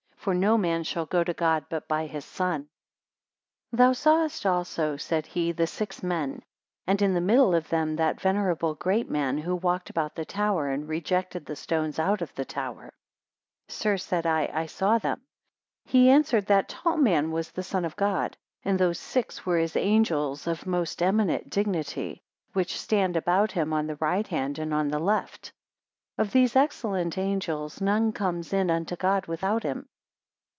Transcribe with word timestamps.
For 0.21 0.35
no 0.35 0.55
man 0.55 0.83
shall 0.83 1.07
go 1.07 1.23
to 1.23 1.33
God, 1.33 1.65
but 1.67 1.87
by 1.87 2.05
his 2.05 2.23
Son. 2.25 2.69
118 3.71 3.75
Thou 3.79 3.91
sawest 3.91 4.45
also, 4.45 4.95
said 4.95 5.25
he, 5.25 5.51
the 5.51 5.65
six 5.65 6.03
men, 6.03 6.43
and 6.85 7.01
in 7.01 7.15
the 7.15 7.19
middle 7.19 7.55
of 7.55 7.69
them 7.69 7.95
that 7.95 8.21
venerable 8.21 8.75
great 8.75 9.09
man, 9.09 9.39
who 9.39 9.55
walked 9.55 9.89
about 9.89 10.13
the 10.13 10.23
tower, 10.23 10.69
and 10.69 10.87
rejected 10.87 11.47
the 11.47 11.55
stones 11.55 11.97
out 11.97 12.21
of 12.21 12.31
the 12.35 12.45
tower? 12.45 12.93
119 13.69 13.69
Sir, 13.69 13.97
said 13.97 14.27
I, 14.27 14.47
I 14.53 14.67
saw 14.67 14.99
them. 14.99 15.21
He 15.85 16.07
answered, 16.11 16.45
that 16.45 16.69
tall 16.69 16.97
man 16.97 17.31
was 17.31 17.49
the 17.49 17.63
Son 17.63 17.83
of 17.83 17.95
God; 17.95 18.37
and 18.63 18.77
those 18.77 18.99
six 18.99 19.43
were 19.43 19.57
his 19.57 19.75
angels 19.75 20.45
of 20.45 20.67
most 20.67 21.01
eminent 21.01 21.49
dignity, 21.49 22.21
which 22.53 22.79
stand 22.79 23.17
about 23.17 23.53
him 23.53 23.73
on 23.73 23.87
the 23.87 23.95
right 23.95 24.27
hand 24.27 24.59
and 24.59 24.71
on 24.71 24.89
the 24.89 24.99
left. 24.99 25.51
120 26.17 26.27
Of 26.27 26.31
these 26.31 26.55
excellent 26.55 27.17
angels 27.17 27.81
none 27.81 28.11
comes 28.11 28.53
in 28.53 28.69
unto 28.69 28.95
God 28.95 29.25
without 29.25 29.63
him. 29.63 29.87